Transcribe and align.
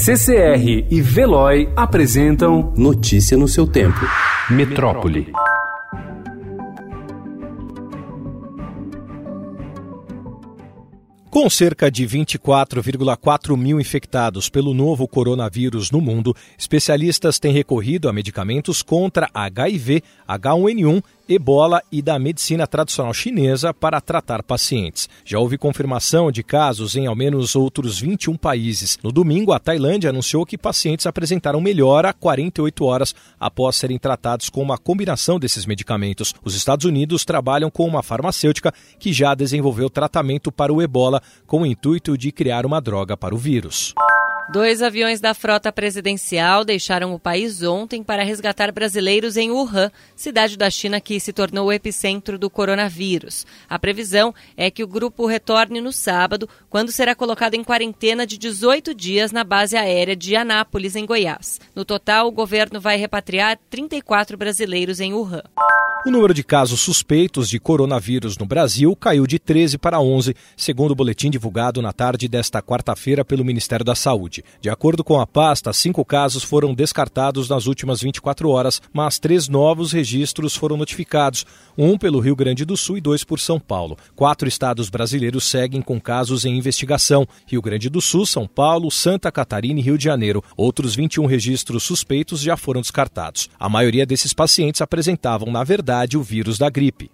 CCR 0.00 0.86
e 0.88 1.00
Veloy 1.02 1.68
apresentam 1.74 2.72
Notícia 2.76 3.36
no 3.36 3.48
seu 3.48 3.66
tempo. 3.66 3.98
Metrópole. 4.48 5.32
Com 11.28 11.50
cerca 11.50 11.90
de 11.90 12.06
24,4 12.06 13.56
mil 13.56 13.80
infectados 13.80 14.48
pelo 14.48 14.72
novo 14.72 15.08
coronavírus 15.08 15.90
no 15.90 16.00
mundo, 16.00 16.34
especialistas 16.56 17.40
têm 17.40 17.52
recorrido 17.52 18.08
a 18.08 18.12
medicamentos 18.12 18.82
contra 18.82 19.28
HIV, 19.34 20.04
H1N1 20.28 21.02
ebola 21.28 21.82
e 21.92 22.00
da 22.00 22.18
medicina 22.18 22.66
tradicional 22.66 23.12
chinesa 23.12 23.74
para 23.74 24.00
tratar 24.00 24.42
pacientes. 24.42 25.08
Já 25.24 25.38
houve 25.38 25.58
confirmação 25.58 26.32
de 26.32 26.42
casos 26.42 26.96
em 26.96 27.06
ao 27.06 27.14
menos 27.14 27.54
outros 27.54 28.00
21 28.00 28.36
países. 28.36 28.98
No 29.02 29.12
domingo, 29.12 29.52
a 29.52 29.58
Tailândia 29.58 30.10
anunciou 30.10 30.46
que 30.46 30.56
pacientes 30.56 31.06
apresentaram 31.06 31.60
melhora 31.60 32.12
48 32.12 32.84
horas 32.84 33.14
após 33.38 33.76
serem 33.76 33.98
tratados 33.98 34.48
com 34.48 34.62
uma 34.62 34.78
combinação 34.78 35.38
desses 35.38 35.66
medicamentos. 35.66 36.34
Os 36.42 36.54
Estados 36.54 36.86
Unidos 36.86 37.24
trabalham 37.24 37.70
com 37.70 37.86
uma 37.86 38.02
farmacêutica 38.02 38.72
que 38.98 39.12
já 39.12 39.34
desenvolveu 39.34 39.90
tratamento 39.90 40.50
para 40.50 40.72
o 40.72 40.80
ebola 40.80 41.22
com 41.46 41.62
o 41.62 41.66
intuito 41.66 42.16
de 42.16 42.32
criar 42.32 42.64
uma 42.64 42.80
droga 42.80 43.16
para 43.16 43.34
o 43.34 43.38
vírus. 43.38 43.94
Dois 44.50 44.80
aviões 44.80 45.20
da 45.20 45.34
frota 45.34 45.70
presidencial 45.70 46.64
deixaram 46.64 47.12
o 47.12 47.18
país 47.18 47.62
ontem 47.62 48.02
para 48.02 48.22
resgatar 48.22 48.72
brasileiros 48.72 49.36
em 49.36 49.50
Wuhan, 49.50 49.92
cidade 50.16 50.56
da 50.56 50.70
China 50.70 51.02
que 51.02 51.20
se 51.20 51.34
tornou 51.34 51.66
o 51.66 51.72
epicentro 51.72 52.38
do 52.38 52.48
coronavírus. 52.48 53.44
A 53.68 53.78
previsão 53.78 54.34
é 54.56 54.70
que 54.70 54.82
o 54.82 54.86
grupo 54.88 55.26
retorne 55.26 55.82
no 55.82 55.92
sábado, 55.92 56.48
quando 56.70 56.90
será 56.90 57.14
colocado 57.14 57.56
em 57.56 57.62
quarentena 57.62 58.26
de 58.26 58.38
18 58.38 58.94
dias 58.94 59.32
na 59.32 59.44
base 59.44 59.76
aérea 59.76 60.16
de 60.16 60.34
Anápolis, 60.34 60.96
em 60.96 61.04
Goiás. 61.04 61.60
No 61.74 61.84
total, 61.84 62.26
o 62.26 62.32
governo 62.32 62.80
vai 62.80 62.96
repatriar 62.96 63.58
34 63.68 64.38
brasileiros 64.38 64.98
em 64.98 65.12
Wuhan. 65.12 65.42
O 66.06 66.12
número 66.12 66.32
de 66.32 66.44
casos 66.44 66.80
suspeitos 66.80 67.50
de 67.50 67.58
coronavírus 67.58 68.38
no 68.38 68.46
Brasil 68.46 68.94
caiu 68.94 69.26
de 69.26 69.36
13 69.36 69.76
para 69.76 70.00
11, 70.00 70.32
segundo 70.56 70.92
o 70.92 70.94
boletim 70.94 71.28
divulgado 71.28 71.82
na 71.82 71.92
tarde 71.92 72.28
desta 72.28 72.62
quarta-feira 72.62 73.24
pelo 73.24 73.44
Ministério 73.44 73.84
da 73.84 73.96
Saúde. 73.96 74.44
De 74.60 74.70
acordo 74.70 75.02
com 75.02 75.20
a 75.20 75.26
pasta, 75.26 75.72
cinco 75.72 76.04
casos 76.04 76.44
foram 76.44 76.72
descartados 76.72 77.48
nas 77.48 77.66
últimas 77.66 78.00
24 78.00 78.48
horas, 78.48 78.80
mas 78.92 79.18
três 79.18 79.48
novos 79.48 79.90
registros 79.90 80.54
foram 80.54 80.76
notificados, 80.76 81.44
um 81.76 81.98
pelo 81.98 82.20
Rio 82.20 82.36
Grande 82.36 82.64
do 82.64 82.76
Sul 82.76 82.96
e 82.96 83.00
dois 83.00 83.24
por 83.24 83.40
São 83.40 83.58
Paulo. 83.58 83.98
Quatro 84.14 84.48
estados 84.48 84.88
brasileiros 84.88 85.44
seguem 85.44 85.82
com 85.82 86.00
casos 86.00 86.44
em 86.44 86.56
investigação: 86.56 87.26
Rio 87.44 87.60
Grande 87.60 87.90
do 87.90 88.00
Sul, 88.00 88.24
São 88.24 88.46
Paulo, 88.46 88.88
Santa 88.88 89.32
Catarina 89.32 89.80
e 89.80 89.82
Rio 89.82 89.98
de 89.98 90.04
Janeiro. 90.04 90.44
Outros 90.56 90.94
21 90.94 91.26
registros 91.26 91.82
suspeitos 91.82 92.40
já 92.40 92.56
foram 92.56 92.80
descartados. 92.80 93.50
A 93.58 93.68
maioria 93.68 94.06
desses 94.06 94.32
pacientes 94.32 94.80
apresentavam, 94.80 95.50
na 95.50 95.64
verdade, 95.64 95.87
verdade 95.88 96.18
o 96.18 96.22
vírus 96.22 96.58
da 96.58 96.68
gripe. 96.68 97.10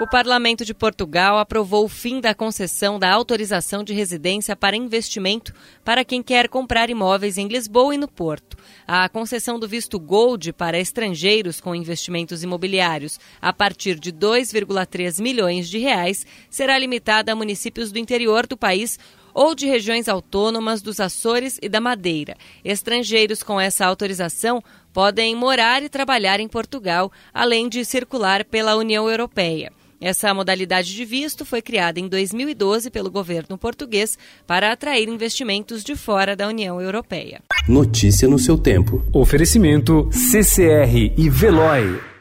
O 0.00 0.08
Parlamento 0.08 0.64
de 0.64 0.72
Portugal 0.72 1.38
aprovou 1.38 1.84
o 1.84 1.88
fim 1.88 2.22
da 2.22 2.34
concessão 2.34 2.98
da 2.98 3.12
autorização 3.12 3.84
de 3.84 3.92
residência 3.92 4.56
para 4.56 4.74
investimento 4.74 5.52
para 5.84 6.04
quem 6.06 6.22
quer 6.22 6.48
comprar 6.48 6.88
imóveis 6.88 7.36
em 7.36 7.48
Lisboa 7.48 7.94
e 7.94 7.98
no 7.98 8.08
Porto. 8.08 8.56
A 8.88 9.06
concessão 9.10 9.58
do 9.58 9.68
visto 9.68 10.00
Gold 10.00 10.54
para 10.54 10.80
estrangeiros 10.80 11.60
com 11.60 11.74
investimentos 11.74 12.42
imobiliários 12.42 13.20
a 13.42 13.52
partir 13.52 14.00
de 14.00 14.10
2,3 14.10 15.22
milhões 15.22 15.68
de 15.68 15.78
reais 15.78 16.26
será 16.48 16.78
limitada 16.78 17.30
a 17.30 17.36
municípios 17.36 17.92
do 17.92 17.98
interior 17.98 18.46
do 18.46 18.56
país 18.56 18.98
ou 19.34 19.54
de 19.54 19.66
regiões 19.66 20.08
autônomas 20.08 20.80
dos 20.80 21.00
Açores 21.00 21.58
e 21.60 21.68
da 21.68 21.80
Madeira. 21.80 22.36
Estrangeiros 22.64 23.42
com 23.42 23.60
essa 23.60 23.84
autorização 23.84 24.62
podem 24.92 25.34
morar 25.34 25.82
e 25.82 25.88
trabalhar 25.88 26.38
em 26.38 26.48
Portugal, 26.48 27.10
além 27.32 27.68
de 27.68 27.84
circular 27.84 28.44
pela 28.44 28.76
União 28.76 29.10
Europeia. 29.10 29.72
Essa 30.00 30.34
modalidade 30.34 30.94
de 30.94 31.04
visto 31.04 31.44
foi 31.44 31.62
criada 31.62 31.98
em 31.98 32.08
2012 32.08 32.90
pelo 32.90 33.10
governo 33.10 33.56
português 33.56 34.18
para 34.46 34.70
atrair 34.70 35.08
investimentos 35.08 35.82
de 35.82 35.96
fora 35.96 36.36
da 36.36 36.46
União 36.46 36.80
Europeia. 36.80 37.40
Notícia 37.66 38.28
no 38.28 38.38
seu 38.38 38.58
tempo. 38.58 39.02
Oferecimento 39.12 40.08
CCR 40.12 41.14
e 41.16 41.30
Veloy. 41.30 42.13